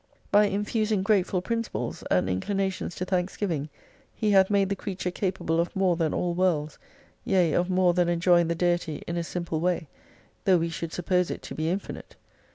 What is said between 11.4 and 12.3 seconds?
to be infinite.